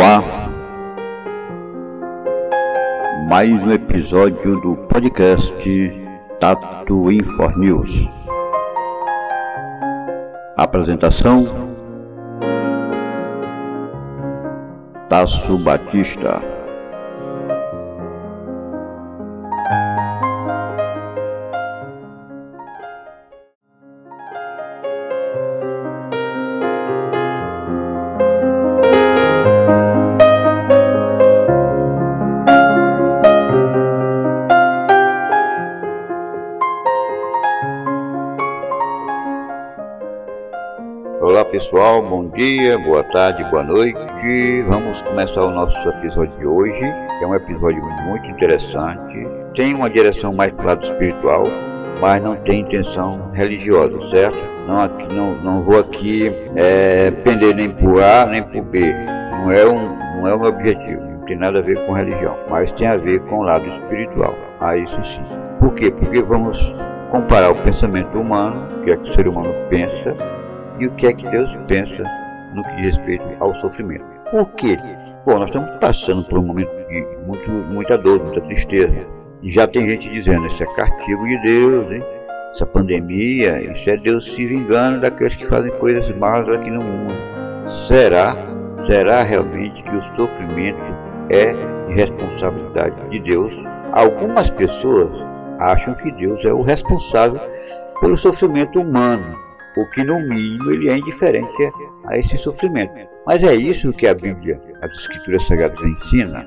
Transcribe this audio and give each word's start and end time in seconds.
ar 0.00 0.24
mais 3.28 3.50
um 3.62 3.70
episódio 3.70 4.58
do 4.60 4.74
podcast 4.88 5.54
Tato 6.40 7.12
Infor 7.12 7.56
News. 7.58 7.90
Apresentação 10.56 11.46
Tasso 15.08 15.58
Batista. 15.58 16.59
Pessoal, 41.60 42.00
bom 42.00 42.26
dia, 42.30 42.78
boa 42.78 43.04
tarde, 43.04 43.44
boa 43.50 43.62
noite. 43.62 43.98
Vamos 44.66 45.02
começar 45.02 45.44
o 45.44 45.50
nosso 45.50 45.76
episódio 45.90 46.34
de 46.38 46.46
hoje, 46.46 46.80
que 46.80 47.24
é 47.24 47.26
um 47.26 47.34
episódio 47.34 47.82
muito 48.06 48.26
interessante. 48.28 49.28
Tem 49.54 49.74
uma 49.74 49.90
direção 49.90 50.32
mais 50.32 50.52
para 50.52 50.64
o 50.64 50.66
lado 50.68 50.86
espiritual, 50.86 51.44
mas 52.00 52.22
não 52.22 52.34
tem 52.34 52.60
intenção 52.60 53.30
religiosa, 53.34 54.08
certo? 54.08 54.38
Não, 54.66 54.78
aqui, 54.78 55.14
não, 55.14 55.34
não 55.42 55.62
vou 55.62 55.78
aqui 55.78 56.32
é, 56.56 57.10
pender 57.10 57.54
nem 57.54 57.68
por 57.68 58.02
A 58.02 58.24
nem 58.24 58.42
por 58.42 58.62
B. 58.62 58.80
Não 59.30 59.52
é, 59.52 59.66
um, 59.66 59.98
não 60.16 60.28
é 60.28 60.36
meu 60.38 60.48
objetivo. 60.48 61.02
Não 61.02 61.26
tem 61.26 61.36
nada 61.36 61.58
a 61.58 61.62
ver 61.62 61.78
com 61.84 61.92
religião, 61.92 62.38
mas 62.48 62.72
tem 62.72 62.86
a 62.86 62.96
ver 62.96 63.20
com 63.24 63.40
o 63.40 63.42
lado 63.42 63.66
espiritual. 63.68 64.34
Ah, 64.60 64.78
isso 64.78 65.04
sim. 65.04 65.20
Por 65.58 65.74
quê? 65.74 65.90
Porque 65.90 66.22
vamos 66.22 66.72
comparar 67.10 67.50
o 67.50 67.54
pensamento 67.56 68.18
humano, 68.18 68.66
o 68.78 68.82
que 68.82 68.92
é 68.92 68.96
que 68.96 69.10
o 69.10 69.14
ser 69.14 69.28
humano 69.28 69.52
pensa, 69.68 70.39
e 70.80 70.86
o 70.86 70.90
que 70.92 71.06
é 71.06 71.12
que 71.12 71.28
Deus 71.28 71.48
pensa 71.68 72.02
no 72.54 72.64
que 72.64 72.76
diz 72.76 72.96
respeito 72.96 73.24
ao 73.38 73.54
sofrimento. 73.56 74.04
Por 74.30 74.46
quê? 74.54 74.76
Bom, 75.24 75.38
nós 75.38 75.46
estamos 75.50 75.70
passando 75.72 76.24
por 76.24 76.38
um 76.38 76.42
momento 76.42 76.70
de 76.88 77.06
muito, 77.26 77.50
muita 77.50 77.98
dor, 77.98 78.22
muita 78.24 78.40
tristeza. 78.40 79.06
E 79.42 79.50
já 79.50 79.66
tem 79.66 79.88
gente 79.88 80.08
dizendo, 80.08 80.46
isso 80.46 80.62
é 80.62 80.66
castigo 80.74 81.28
de 81.28 81.42
Deus, 81.42 81.92
hein? 81.92 82.02
Essa 82.52 82.66
pandemia, 82.66 83.60
isso 83.60 83.90
é 83.90 83.96
Deus 83.96 84.24
se 84.32 84.46
vingando 84.46 85.00
daqueles 85.00 85.36
que 85.36 85.46
fazem 85.46 85.70
coisas 85.72 86.16
más 86.16 86.48
aqui 86.48 86.70
no 86.70 86.82
mundo. 86.82 87.14
Será? 87.68 88.36
Será 88.86 89.22
realmente 89.22 89.82
que 89.82 89.94
o 89.94 90.02
sofrimento 90.16 90.96
é 91.28 91.52
de 91.86 91.94
responsabilidade 91.94 93.08
de 93.10 93.20
Deus? 93.20 93.52
Algumas 93.92 94.50
pessoas 94.50 95.10
acham 95.58 95.94
que 95.94 96.10
Deus 96.12 96.44
é 96.44 96.52
o 96.52 96.62
responsável 96.62 97.40
pelo 98.00 98.16
sofrimento 98.16 98.80
humano 98.80 99.49
o 99.76 99.86
que 99.90 100.02
no 100.02 100.20
mínimo 100.20 100.70
ele 100.70 100.88
é 100.88 100.98
indiferente 100.98 101.72
a 102.06 102.18
esse 102.18 102.36
sofrimento. 102.38 103.08
Mas 103.26 103.44
é 103.44 103.54
isso 103.54 103.92
que 103.92 104.06
a 104.06 104.14
Bíblia, 104.14 104.60
as 104.82 104.90
Escrituras 104.92 105.46
Sagradas 105.46 105.80
ensina. 105.80 106.46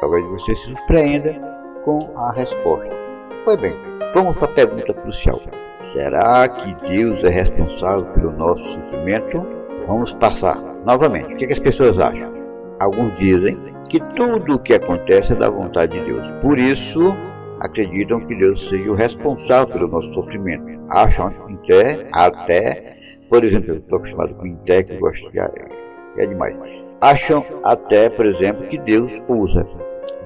Talvez 0.00 0.24
você 0.26 0.54
se 0.54 0.66
surpreenda 0.66 1.34
com 1.84 2.10
a 2.16 2.32
resposta. 2.32 2.90
Pois 3.44 3.56
bem, 3.60 3.76
vamos 4.14 4.36
para 4.36 4.46
a 4.46 4.54
pergunta 4.54 4.94
crucial. 4.94 5.40
Será 5.92 6.48
que 6.48 6.74
Deus 6.88 7.22
é 7.24 7.28
responsável 7.28 8.04
pelo 8.14 8.32
nosso 8.32 8.68
sofrimento? 8.72 9.44
Vamos 9.86 10.12
passar 10.14 10.60
novamente. 10.84 11.32
O 11.32 11.36
que, 11.36 11.44
é 11.44 11.46
que 11.46 11.52
as 11.52 11.58
pessoas 11.58 11.98
acham? 11.98 12.32
Alguns 12.80 13.16
dizem 13.18 13.56
que 13.88 14.00
tudo 14.14 14.54
o 14.54 14.58
que 14.58 14.74
acontece 14.74 15.32
é 15.32 15.36
da 15.36 15.48
vontade 15.48 15.98
de 15.98 16.04
Deus. 16.04 16.28
Por 16.42 16.58
isso, 16.58 17.16
acreditam 17.60 18.20
que 18.20 18.34
Deus 18.34 18.68
seja 18.68 18.90
o 18.90 18.94
responsável 18.94 19.72
pelo 19.72 19.88
nosso 19.88 20.12
sofrimento. 20.12 20.77
Acham 20.88 21.26
até, 21.28 22.08
até 22.12 22.96
por 23.28 23.44
exemplo, 23.44 23.72
eu 23.72 23.78
estou 23.78 23.98
acostumado 23.98 24.34
com 24.34 24.46
Inté, 24.46 24.82
que 24.82 24.92
eu 24.92 25.00
gosto 25.00 25.30
de 25.30 25.38
é 25.38 26.26
demais. 26.26 26.56
Acham 27.00 27.44
até, 27.62 28.08
por 28.08 28.26
exemplo, 28.26 28.66
que 28.66 28.78
Deus 28.78 29.12
usa 29.28 29.66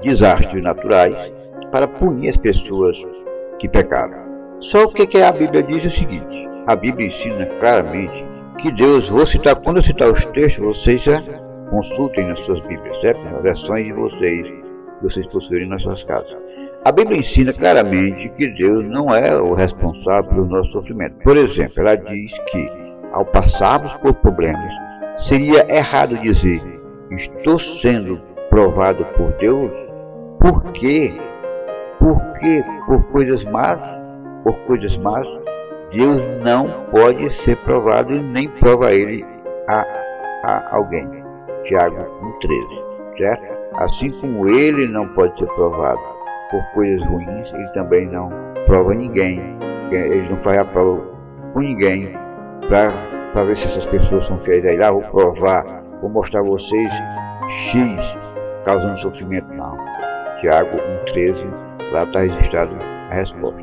desastres 0.01 0.62
naturais 0.62 1.33
para 1.71 1.89
punir 1.89 2.31
as 2.31 2.37
pessoas 2.37 2.97
que 3.59 3.69
pecaram. 3.69 4.33
Só 4.61 4.84
o 4.84 4.93
que, 4.93 5.06
que 5.06 5.21
a 5.21 5.33
Bíblia 5.33 5.62
diz 5.62 5.84
é 5.84 5.89
o 5.89 5.91
seguinte: 5.91 6.49
a 6.67 6.77
Bíblia 6.77 7.09
ensina 7.09 7.47
claramente 7.59 8.25
que 8.59 8.71
Deus, 8.71 9.09
vou 9.09 9.27
citar, 9.27 9.56
quando 9.56 9.78
eu 9.78 9.83
citar 9.83 10.09
os 10.09 10.25
textos, 10.27 10.65
vocês 10.65 11.03
já 11.03 11.21
consultem 11.69 12.28
nas 12.28 12.41
suas 12.41 12.61
Bíblias, 12.61 13.01
certo? 13.01 13.21
Nas 13.25 13.43
versões 13.43 13.87
de 13.87 13.93
vocês, 13.93 14.47
que 14.47 15.03
vocês 15.03 15.27
possuírem 15.27 15.69
nas 15.69 15.83
suas 15.83 16.05
casas. 16.05 16.43
A 16.84 16.91
Bíblia 16.91 17.20
ensina 17.20 17.53
claramente 17.53 18.28
que 18.31 18.48
Deus 18.48 18.84
não 18.87 19.15
é 19.15 19.41
o 19.41 19.54
responsável 19.54 20.28
pelo 20.28 20.47
nosso 20.47 20.72
sofrimento. 20.72 21.15
Por 21.22 21.37
exemplo, 21.37 21.75
ela 21.76 21.94
diz 21.94 22.32
que, 22.50 22.69
ao 23.12 23.25
passarmos 23.25 23.94
por 23.94 24.12
problemas, 24.15 24.72
seria 25.16 25.65
errado 25.72 26.16
dizer: 26.19 26.60
Estou 27.12 27.56
sendo 27.56 28.21
provado 28.50 29.04
por 29.16 29.31
Deus. 29.34 29.71
Por 30.41 30.72
quê? 30.72 31.15
Porque 32.00 32.65
por 32.87 33.00
coisas 33.12 33.44
más, 33.44 33.78
por 34.42 34.54
coisas 34.66 34.97
más, 34.98 35.25
Deus 35.92 36.21
não 36.42 36.69
pode 36.91 37.32
ser 37.44 37.59
provado 37.59 38.12
e 38.12 38.21
nem 38.21 38.48
prova 38.48 38.92
ele 38.92 39.25
a, 39.69 39.87
a 40.42 40.75
alguém. 40.75 41.09
Tiago 41.62 41.94
1,13, 42.42 43.19
certo? 43.19 43.53
Assim 43.75 44.10
como 44.10 44.48
ele 44.48 44.88
não 44.88 45.06
pode 45.15 45.38
ser 45.38 45.47
provado 45.47 46.12
por 46.53 46.63
coisas 46.75 47.05
ruins, 47.09 47.53
ele 47.53 47.69
também 47.71 48.07
não 48.07 48.31
prova 48.67 48.95
ninguém. 48.95 49.41
Ele 49.91 50.29
não 50.29 50.41
faz 50.43 50.59
a 50.59 50.65
prova 50.65 51.03
com 51.53 51.61
ninguém 51.61 52.17
para 52.69 53.45
ver 53.45 53.57
se 53.57 53.67
essas 53.67 53.85
pessoas 53.87 54.27
são 54.27 54.39
fiéis 54.39 54.65
a 54.65 54.73
ele. 54.73 54.85
Ah, 54.85 54.93
vou 54.93 55.03
provar, 55.03 55.83
vou 56.01 56.09
mostrar 56.09 56.41
a 56.41 56.45
vocês 56.45 56.91
X 57.49 58.17
causando 58.65 58.99
sofrimento. 59.01 59.53
Não. 59.53 59.77
Tiago 60.41 60.77
1,13, 61.07 61.47
lá 61.93 62.05
está 62.05 62.21
registrado 62.21 62.77
a 63.11 63.15
resposta. 63.15 63.61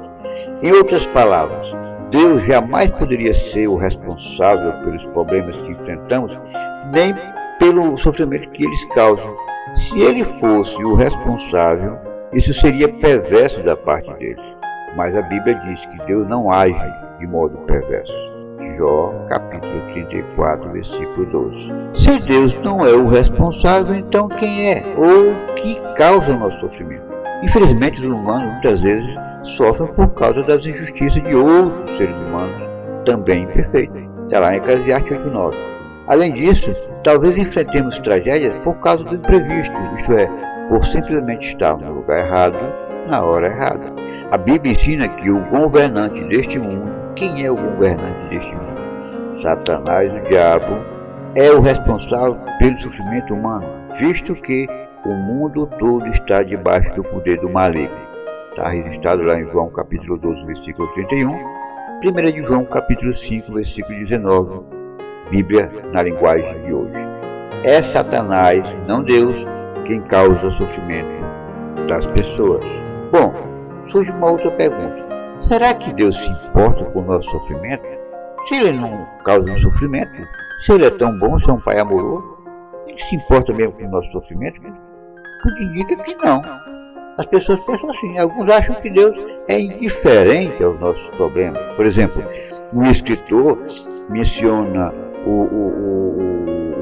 Em 0.62 0.72
outras 0.72 1.08
palavras, 1.08 1.66
Deus 2.12 2.44
jamais 2.44 2.90
poderia 2.92 3.34
ser 3.34 3.68
o 3.68 3.76
responsável 3.76 4.72
pelos 4.84 5.06
problemas 5.08 5.58
que 5.58 5.72
enfrentamos, 5.72 6.38
nem 6.92 7.16
pelo 7.60 7.98
sofrimento 7.98 8.50
que 8.52 8.66
eles 8.66 8.86
causam. 8.94 9.38
Se 9.76 10.00
ele 10.00 10.24
fosse 10.24 10.82
o 10.84 10.96
responsável, 10.96 12.09
isso 12.34 12.53
seria 12.53 12.88
perverso 12.88 13.62
da 13.63 13.75
parte 13.75 14.12
deles. 14.19 14.44
Mas 14.95 15.16
a 15.16 15.22
Bíblia 15.23 15.56
diz 15.66 15.85
que 15.85 15.97
Deus 16.06 16.28
não 16.28 16.51
age 16.51 16.94
de 17.19 17.28
modo 17.28 17.57
perverso. 17.59 18.13
Jó, 18.78 19.13
capítulo 19.28 19.81
34, 19.94 20.72
versículo 20.72 21.25
12. 21.25 21.72
Se 21.95 22.19
Deus 22.19 22.57
não 22.62 22.85
é 22.85 22.94
o 22.94 23.07
responsável, 23.07 23.95
então 23.95 24.28
quem 24.28 24.72
é? 24.72 24.84
Ou 24.95 25.53
que 25.56 25.75
causa 25.95 26.31
o 26.31 26.40
nosso 26.40 26.59
sofrimento? 26.59 27.03
Infelizmente, 27.44 28.00
os 28.00 28.07
humanos 28.07 28.53
muitas 28.53 28.81
vezes 28.81 29.09
sofrem 29.44 29.88
por 29.94 30.09
causa 30.09 30.41
das 30.44 30.66
injustiças 30.66 31.22
de 31.23 31.35
outros 31.35 31.97
seres 31.97 32.16
humanos, 32.16 32.61
também 33.06 33.44
imperfeitos. 33.44 34.01
Está 34.23 34.40
lá 34.40 34.53
em 34.53 34.57
Eclesiastes 34.57 35.17
8.9. 35.17 35.56
Além 36.07 36.34
disso, 36.34 36.73
talvez 37.03 37.38
enfrentemos 37.38 38.00
tragédias 38.00 38.57
por 38.59 38.75
causa 38.75 39.03
do 39.03 39.16
imprevisto, 39.16 39.73
isto 39.97 40.13
é, 40.13 40.29
por 40.69 40.85
simplesmente 40.85 41.50
estar 41.50 41.75
no 41.78 41.96
lugar 41.96 42.19
errado, 42.19 42.57
na 43.07 43.24
hora 43.24 43.47
errada. 43.47 43.91
A 44.31 44.38
Bíblia 44.38 44.73
ensina 44.73 45.08
que 45.08 45.29
o 45.32 45.44
governante 45.46 46.23
deste 46.26 46.59
mundo, 46.59 46.91
quem 47.16 47.44
é 47.44 47.52
o 47.52 47.55
governante 47.55 48.29
deste 48.29 48.55
mundo? 48.55 49.41
Satanás, 49.41 50.14
o 50.14 50.29
diabo, 50.29 50.78
é 51.35 51.49
o 51.52 51.59
responsável 51.59 52.38
pelo 52.59 52.79
sofrimento 52.79 53.34
humano, 53.34 53.66
visto 53.99 54.35
que 54.35 54.67
o 55.03 55.09
mundo 55.09 55.67
todo 55.79 56.05
está 56.08 56.44
debaixo 56.44 56.94
do 56.94 57.03
poder 57.03 57.40
do 57.40 57.49
maligno. 57.49 57.97
Está 58.49 58.70
registrado 58.70 59.23
lá 59.23 59.40
em 59.40 59.49
João 59.49 59.70
capítulo 59.70 60.17
12, 60.17 60.46
versículo 60.46 60.88
31, 60.90 61.32
1 62.03 62.32
de 62.32 62.41
João 62.44 62.66
capítulo 62.66 63.16
5, 63.16 63.53
versículo 63.53 63.97
19, 63.99 64.61
Bíblia 65.32 65.72
na 65.91 66.03
linguagem 66.03 66.61
de 66.64 66.73
hoje. 66.73 66.94
É 67.64 67.82
Satanás, 67.82 68.64
não 68.88 69.02
Deus, 69.03 69.35
quem 69.85 70.02
causa 70.02 70.52
sofrimento 70.52 71.23
das 71.87 72.05
pessoas. 72.08 72.64
Bom, 73.11 73.34
surge 73.87 74.11
uma 74.11 74.31
outra 74.31 74.52
pergunta. 74.52 75.08
Será 75.41 75.73
que 75.73 75.93
Deus 75.93 76.16
se 76.17 76.29
importa 76.29 76.85
com 76.85 76.99
o 76.99 77.05
nosso 77.05 77.29
sofrimento? 77.31 77.84
Se 78.47 78.55
ele 78.55 78.73
não 78.73 79.08
causa 79.23 79.52
um 79.52 79.59
sofrimento, 79.59 80.28
se 80.61 80.73
ele 80.73 80.85
é 80.85 80.91
tão 80.91 81.17
bom, 81.17 81.40
se 81.40 81.49
é 81.49 81.53
um 81.53 81.59
pai 81.59 81.79
amoroso, 81.79 82.37
ele 82.87 82.99
se 82.99 83.16
importa 83.16 83.53
mesmo 83.53 83.73
com 83.73 83.85
o 83.85 83.90
nosso 83.90 84.11
sofrimento? 84.11 84.61
Tudo 85.43 85.64
indica 85.64 85.96
que 85.97 86.16
não. 86.16 86.41
As 87.17 87.25
pessoas 87.25 87.59
pensam 87.66 87.90
assim, 87.90 88.17
alguns 88.17 88.52
acham 88.52 88.75
que 88.75 88.90
Deus 88.90 89.14
é 89.47 89.59
indiferente 89.59 90.64
aos 90.64 90.79
nossos 90.79 91.08
problemas. 91.16 91.59
Por 91.75 91.85
exemplo, 91.85 92.23
um 92.73 92.90
escritor 92.90 93.59
menciona 94.09 94.93
o, 95.25 95.32
o, 95.32 96.39
o 96.39 96.39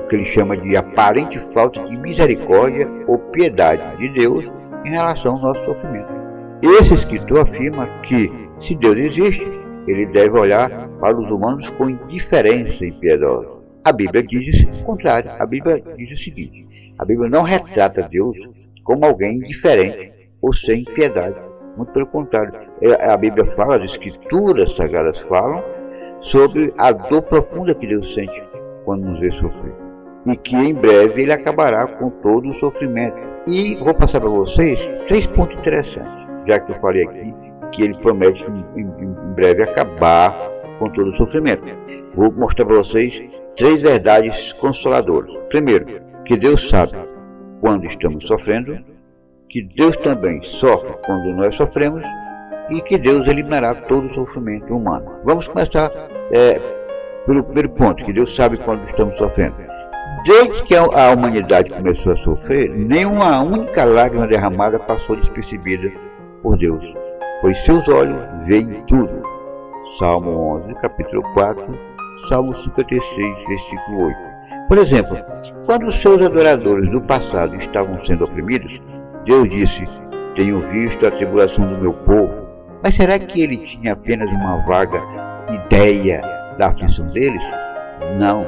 que 0.07 0.15
ele 0.15 0.25
chama 0.25 0.57
de 0.57 0.75
aparente 0.75 1.39
falta 1.53 1.83
de 1.87 1.97
misericórdia 1.97 2.89
ou 3.07 3.17
piedade 3.17 3.97
de 3.97 4.09
Deus 4.09 4.45
em 4.85 4.91
relação 4.91 5.35
ao 5.35 5.41
nosso 5.41 5.65
sofrimento. 5.65 6.11
Esse 6.61 6.93
escritor 6.93 7.41
afirma 7.41 7.87
que, 8.01 8.31
se 8.59 8.75
Deus 8.75 8.97
existe, 8.97 9.45
ele 9.87 10.05
deve 10.07 10.37
olhar 10.37 10.89
para 10.99 11.17
os 11.17 11.29
humanos 11.29 11.69
com 11.71 11.89
indiferença 11.89 12.85
impiedosa. 12.85 13.57
A 13.83 13.91
Bíblia 13.91 14.23
diz 14.23 14.63
o 14.63 14.83
contrário. 14.83 15.31
A 15.39 15.45
Bíblia 15.45 15.81
diz 15.95 16.11
o 16.11 16.23
seguinte: 16.23 16.93
a 16.97 17.05
Bíblia 17.05 17.29
não 17.29 17.43
retrata 17.43 18.01
Deus 18.01 18.37
como 18.83 19.05
alguém 19.05 19.37
indiferente 19.37 20.13
ou 20.41 20.53
sem 20.53 20.83
piedade. 20.83 21.39
Muito 21.77 21.91
pelo 21.93 22.07
contrário. 22.07 22.53
A 22.99 23.15
Bíblia 23.15 23.45
fala, 23.49 23.77
as 23.77 23.83
Escrituras 23.83 24.75
Sagradas 24.75 25.19
falam 25.21 25.63
sobre 26.21 26.73
a 26.77 26.91
dor 26.91 27.21
profunda 27.21 27.75
que 27.75 27.85
Deus 27.85 28.13
sente 28.13 28.41
quando 28.83 29.05
nos 29.05 29.19
vê 29.19 29.31
sofrer. 29.31 29.86
E 30.27 30.35
que 30.35 30.55
em 30.55 30.73
breve 30.73 31.21
ele 31.21 31.33
acabará 31.33 31.87
com 31.87 32.09
todo 32.09 32.49
o 32.49 32.55
sofrimento. 32.55 33.17
E 33.47 33.75
vou 33.75 33.93
passar 33.93 34.19
para 34.19 34.29
vocês 34.29 34.79
três 35.07 35.25
pontos 35.25 35.57
interessantes, 35.57 36.27
já 36.45 36.59
que 36.59 36.71
eu 36.71 36.75
falei 36.75 37.03
aqui 37.03 37.33
que 37.71 37.83
ele 37.83 37.97
promete 37.99 38.43
em, 38.75 38.81
em, 38.81 39.33
breve 39.35 39.63
acabar 39.63 40.33
com 40.79 40.85
todo 40.85 41.11
o 41.11 41.17
sofrimento. 41.17 41.63
Vou 42.15 42.31
mostrar 42.31 42.65
para 42.65 42.75
vocês 42.75 43.21
três 43.55 43.81
verdades 43.81 44.53
consoladoras. 44.53 45.31
Primeiro, 45.49 45.85
que 46.25 46.35
Deus 46.35 46.69
sabe 46.69 46.93
quando 47.61 47.85
estamos 47.85 48.27
sofrendo, 48.27 48.77
que 49.49 49.61
Deus 49.61 49.95
também 49.97 50.41
sofre 50.43 50.93
quando 51.05 51.33
nós 51.33 51.55
sofremos 51.55 52.03
e 52.69 52.81
que 52.81 52.97
Deus 52.97 53.27
eliminará 53.27 53.73
todo 53.73 54.09
o 54.09 54.13
sofrimento 54.13 54.75
humano. 54.75 55.19
Vamos 55.23 55.47
começar 55.47 55.91
é, 56.31 56.59
pelo 57.25 57.43
primeiro 57.43 57.69
ponto, 57.69 58.03
que 58.03 58.11
Deus 58.11 58.35
sabe 58.35 58.57
quando 58.57 58.85
estamos 58.85 59.17
sofrendo. 59.17 59.76
Desde 60.25 60.63
que 60.63 60.75
a 60.75 61.11
humanidade 61.11 61.69
começou 61.69 62.13
a 62.13 62.17
sofrer, 62.17 62.69
nenhuma 62.69 63.41
única 63.41 63.83
lágrima 63.83 64.27
derramada 64.27 64.79
passou 64.79 65.15
despercebida 65.15 65.91
por 66.41 66.57
Deus, 66.57 66.83
pois 67.41 67.57
seus 67.63 67.87
olhos 67.87 68.17
veem 68.45 68.83
tudo. 68.87 69.21
Salmo 69.99 70.57
11, 70.57 70.73
capítulo 70.75 71.23
4, 71.33 71.79
Salmo 72.29 72.53
56, 72.53 73.47
versículo 73.47 74.07
8. 74.07 74.17
Por 74.67 74.77
exemplo, 74.77 75.17
quando 75.65 75.91
seus 75.91 76.25
adoradores 76.25 76.89
do 76.91 77.01
passado 77.01 77.55
estavam 77.55 78.03
sendo 78.03 78.25
oprimidos, 78.25 78.81
Deus 79.23 79.49
disse: 79.49 79.87
Tenho 80.35 80.67
visto 80.69 81.07
a 81.07 81.11
tribulação 81.11 81.65
do 81.71 81.79
meu 81.79 81.93
povo. 81.93 82.47
Mas 82.83 82.95
será 82.95 83.17
que 83.17 83.41
ele 83.41 83.57
tinha 83.57 83.93
apenas 83.93 84.29
uma 84.29 84.57
vaga 84.65 85.01
ideia 85.49 86.21
da 86.57 86.67
aflição 86.67 87.07
deles? 87.07 87.41
Não, 88.19 88.45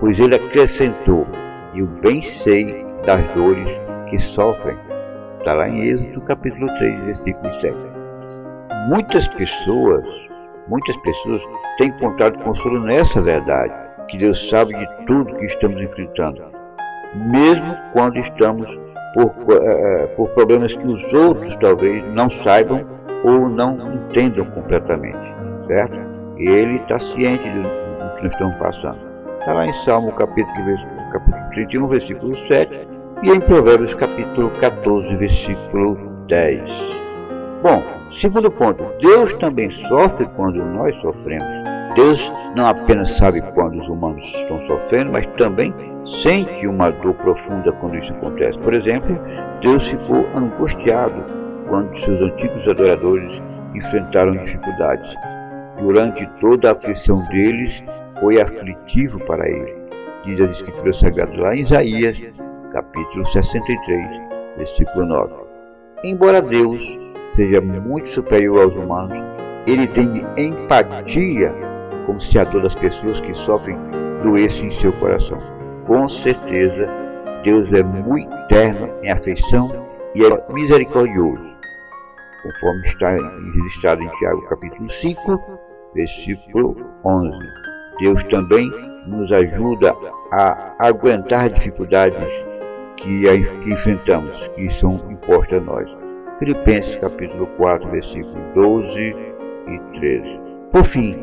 pois 0.00 0.18
ele 0.18 0.34
acrescentou: 0.34 1.26
E 1.74 1.82
o 1.82 1.86
bem 1.86 2.22
sei 2.42 2.84
das 3.06 3.22
dores 3.32 3.70
que 4.08 4.18
sofrem. 4.18 4.76
Está 5.38 5.54
lá 5.54 5.68
em 5.68 5.82
Êxodo 5.82 6.20
capítulo 6.22 6.66
3, 6.78 7.00
versículo 7.04 7.60
7. 7.60 7.74
Muitas 8.88 9.28
pessoas, 9.28 10.04
muitas 10.68 10.96
pessoas 10.98 11.40
têm 11.78 11.88
encontrado 11.88 12.38
consolo 12.40 12.80
nessa 12.80 13.22
verdade, 13.22 13.72
que 14.08 14.18
Deus 14.18 14.48
sabe 14.48 14.74
de 14.74 14.86
tudo 15.06 15.36
que 15.36 15.46
estamos 15.46 15.80
enfrentando, 15.80 16.42
mesmo 17.14 17.76
quando 17.92 18.18
estamos 18.18 18.66
por, 19.14 19.26
uh, 19.26 20.08
por 20.16 20.28
problemas 20.30 20.74
que 20.74 20.86
os 20.86 21.12
outros 21.12 21.56
talvez 21.56 22.04
não 22.12 22.28
saibam 22.28 22.84
ou 23.24 23.48
não 23.48 23.76
entendam 23.94 24.44
completamente, 24.46 25.34
certo? 25.66 25.98
Ele 26.36 26.76
está 26.76 26.98
ciente 26.98 27.48
do, 27.50 27.62
que 28.16 28.24
nós 28.24 28.32
estamos 28.32 28.56
passando. 28.56 29.09
Está 29.40 29.54
lá 29.54 29.66
em 29.66 29.72
Salmo 29.72 30.12
capítulo, 30.12 30.54
capítulo 31.10 31.50
31, 31.54 31.88
versículo 31.88 32.38
7 32.46 32.88
e 33.22 33.30
em 33.30 33.40
Provérbios 33.40 33.94
capítulo 33.94 34.50
14, 34.60 35.16
versículo 35.16 35.96
10. 36.26 36.62
Bom, 37.62 37.82
segundo 38.12 38.50
ponto, 38.50 38.84
Deus 39.00 39.32
também 39.38 39.70
sofre 39.70 40.26
quando 40.36 40.62
nós 40.62 40.94
sofremos. 41.00 41.48
Deus 41.96 42.30
não 42.54 42.66
apenas 42.66 43.16
sabe 43.16 43.40
quando 43.54 43.80
os 43.80 43.88
humanos 43.88 44.26
estão 44.26 44.58
sofrendo, 44.66 45.10
mas 45.10 45.24
também 45.38 45.72
sente 46.04 46.66
uma 46.66 46.90
dor 46.90 47.14
profunda 47.14 47.72
quando 47.72 47.96
isso 47.96 48.12
acontece. 48.12 48.58
Por 48.58 48.74
exemplo, 48.74 49.18
Deus 49.62 49.88
ficou 49.88 50.26
angustiado 50.34 51.24
quando 51.66 51.98
seus 51.98 52.20
antigos 52.20 52.68
adoradores 52.68 53.40
enfrentaram 53.74 54.32
dificuldades. 54.32 55.14
Durante 55.80 56.26
toda 56.38 56.68
a 56.68 56.72
aflição 56.72 57.26
deles, 57.28 57.82
foi 58.20 58.40
aflitivo 58.40 59.18
para 59.24 59.48
ele. 59.48 59.74
Diz 60.24 60.40
as 60.40 60.50
Escrituras 60.50 60.98
Sagradas 60.98 61.36
lá 61.38 61.56
em 61.56 61.62
Isaías, 61.62 62.18
capítulo 62.70 63.26
63, 63.26 64.06
versículo 64.56 65.06
9. 65.06 65.34
Embora 66.04 66.42
Deus 66.42 66.80
seja 67.24 67.60
muito 67.60 68.08
superior 68.08 68.64
aos 68.64 68.76
humanos, 68.76 69.18
ele 69.66 69.86
tem 69.88 70.24
empatia 70.36 71.52
com 72.06 72.12
o 72.12 72.44
dor 72.52 72.62
das 72.62 72.74
pessoas 72.74 73.20
que 73.20 73.34
sofrem 73.34 73.76
doença 74.22 74.64
em 74.64 74.70
seu 74.70 74.92
coração. 74.94 75.38
Com 75.86 76.08
certeza, 76.08 76.88
Deus 77.44 77.72
é 77.72 77.82
muito 77.82 78.32
eterno 78.34 78.94
em 79.02 79.10
afeição 79.10 79.86
e 80.14 80.24
é 80.24 80.52
misericordioso, 80.52 81.56
conforme 82.42 82.88
está 82.88 83.12
registrado 83.54 84.02
em 84.02 84.08
Tiago 84.08 84.42
capítulo 84.48 84.90
5, 84.90 85.60
versículo 85.94 86.76
11. 87.04 87.69
Deus 88.00 88.22
também 88.24 88.70
nos 89.06 89.30
ajuda 89.32 89.94
a 90.32 90.74
aguentar 90.78 91.50
dificuldades 91.50 92.18
que, 92.96 93.22
que 93.62 93.72
enfrentamos, 93.72 94.48
que 94.54 94.70
são 94.70 94.94
impostas 95.10 95.58
a 95.58 95.64
nós. 95.64 95.90
Filipenses 96.38 96.96
capítulo 96.96 97.46
4, 97.58 97.90
versículo 97.90 98.40
12 98.54 98.98
e 98.98 99.98
13. 99.98 100.40
Por 100.72 100.84
fim, 100.84 101.16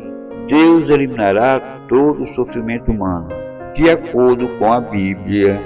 Deus 0.48 0.88
eliminará 0.88 1.80
todo 1.88 2.22
o 2.22 2.34
sofrimento 2.34 2.90
humano. 2.92 3.28
De 3.74 3.90
acordo 3.90 4.48
com 4.58 4.72
a 4.72 4.80
Bíblia, 4.80 5.60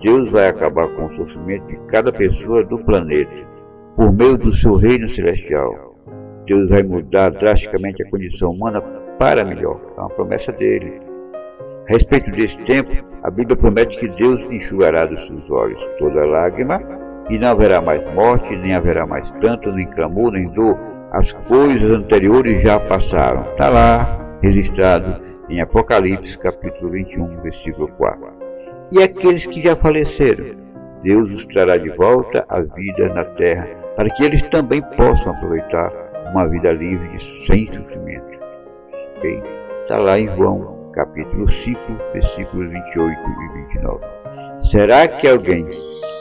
Deus 0.00 0.30
vai 0.30 0.48
acabar 0.48 0.88
com 0.88 1.06
o 1.06 1.16
sofrimento 1.16 1.66
de 1.66 1.76
cada 1.88 2.12
pessoa 2.12 2.64
do 2.64 2.78
planeta 2.78 3.46
por 3.96 4.14
meio 4.16 4.36
do 4.36 4.54
seu 4.54 4.74
reino 4.74 5.08
celestial. 5.08 5.96
Deus 6.46 6.68
vai 6.68 6.82
mudar 6.82 7.30
drasticamente 7.30 8.02
a 8.02 8.10
condição 8.10 8.50
humana 8.50 8.80
para 9.18 9.44
melhor. 9.44 9.80
É 9.96 10.00
uma 10.00 10.10
promessa 10.10 10.52
dele. 10.52 11.00
A 11.88 11.92
respeito 11.92 12.30
desse 12.30 12.56
tempo, 12.64 12.90
a 13.22 13.30
Bíblia 13.30 13.56
promete 13.56 13.96
que 13.96 14.08
Deus 14.08 14.40
enxugará 14.50 15.06
dos 15.06 15.26
seus 15.26 15.48
olhos 15.50 15.80
toda 15.98 16.24
lágrima, 16.24 16.80
e 17.30 17.38
não 17.38 17.48
haverá 17.48 17.80
mais 17.80 18.02
morte, 18.14 18.56
nem 18.56 18.74
haverá 18.74 19.06
mais 19.06 19.28
pranto, 19.32 19.72
nem 19.72 19.86
clamor, 19.88 20.32
nem 20.32 20.48
dor. 20.48 20.78
As 21.12 21.32
coisas 21.32 21.90
anteriores 21.90 22.62
já 22.62 22.78
passaram. 22.78 23.42
Está 23.42 23.68
lá, 23.68 24.38
registrado 24.42 25.20
em 25.48 25.60
Apocalipse, 25.60 26.38
capítulo 26.38 26.90
21, 26.90 27.40
versículo 27.42 27.88
4. 27.96 28.26
E 28.92 29.02
aqueles 29.02 29.46
que 29.46 29.60
já 29.60 29.74
faleceram, 29.74 30.56
Deus 31.02 31.30
os 31.30 31.46
trará 31.46 31.76
de 31.76 31.90
volta 31.90 32.44
à 32.48 32.60
vida 32.60 33.08
na 33.12 33.24
terra, 33.24 33.66
para 33.96 34.10
que 34.10 34.24
eles 34.24 34.42
também 34.42 34.82
possam 34.96 35.32
aproveitar 35.32 35.90
uma 36.30 36.48
vida 36.48 36.72
livre 36.72 37.18
sem 37.46 37.66
sofrimento. 37.72 38.35
Está 39.22 39.98
lá 39.98 40.18
em 40.18 40.28
João, 40.36 40.90
capítulo 40.92 41.50
5, 41.50 41.80
versículos 42.12 42.70
28 42.70 43.20
e 43.20 43.62
29. 43.74 44.04
Será 44.70 45.08
que 45.08 45.28
alguém 45.28 45.66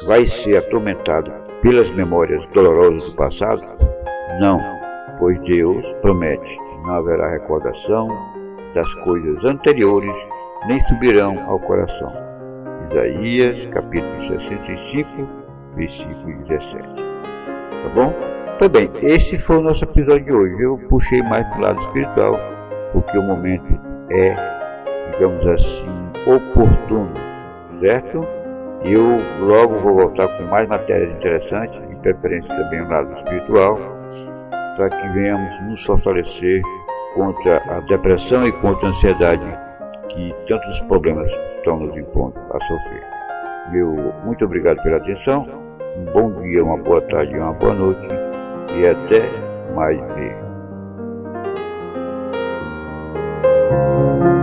vai 0.05 0.27
ser 0.27 0.57
atormentado 0.57 1.31
pelas 1.61 1.89
memórias 1.95 2.45
dolorosas 2.53 3.09
do 3.09 3.15
passado? 3.15 3.63
Não, 4.39 4.59
pois 5.19 5.39
Deus 5.41 5.85
promete 6.01 6.47
que 6.47 6.77
não 6.83 6.95
haverá 6.95 7.31
recordação 7.31 8.07
das 8.73 8.93
coisas 8.95 9.43
anteriores, 9.43 10.15
nem 10.67 10.79
subirão 10.85 11.37
ao 11.47 11.59
coração. 11.59 12.11
Isaías, 12.91 13.65
capítulo 13.73 14.27
65, 14.27 15.09
versículo 15.75 16.43
17. 16.47 16.79
Tá 17.83 17.89
bom? 17.93 18.13
Pois 18.57 18.71
bem, 18.71 18.89
esse 19.01 19.37
foi 19.39 19.57
o 19.57 19.61
nosso 19.61 19.83
episódio 19.83 20.25
de 20.25 20.33
hoje. 20.33 20.61
Eu 20.61 20.77
puxei 20.87 21.21
mais 21.23 21.45
para 21.49 21.57
o 21.57 21.61
lado 21.61 21.81
espiritual, 21.81 22.54
porque 22.95 23.17
o 23.17 23.23
momento 23.23 23.77
é, 24.09 24.35
digamos 25.11 25.45
assim, 25.47 26.09
oportuno, 26.25 27.11
certo? 27.81 28.25
Eu 28.83 29.17
logo 29.45 29.79
vou 29.79 29.95
voltar 29.95 30.27
com 30.37 30.43
mais 30.43 30.67
matérias 30.67 31.13
interessantes, 31.15 31.77
de 31.89 31.95
preferência 31.97 32.47
também 32.47 32.81
no 32.81 32.89
lado 32.89 33.11
espiritual, 33.17 33.77
para 34.77 34.89
que 34.89 35.07
venhamos 35.09 35.61
nos 35.63 35.85
fortalecer 35.85 36.61
contra 37.15 37.57
a 37.69 37.79
depressão 37.81 38.47
e 38.47 38.51
contra 38.53 38.87
a 38.87 38.89
ansiedade 38.89 39.57
que 40.09 40.33
tantos 40.47 40.79
problemas 40.81 41.29
estão 41.57 41.77
nos 41.77 41.97
impondo 41.97 42.39
a 42.53 42.59
sofrer. 42.61 43.03
Meu 43.71 44.13
muito 44.23 44.45
obrigado 44.45 44.81
pela 44.83 44.97
atenção, 44.97 45.47
um 45.97 46.05
bom 46.13 46.41
dia, 46.41 46.63
uma 46.63 46.77
boa 46.77 47.01
tarde 47.01 47.37
uma 47.37 47.53
boa 47.53 47.73
noite 47.73 48.07
e 48.77 48.87
até 48.87 49.21
mais 49.73 49.99
ver. 50.13 50.44
Música 53.71 54.34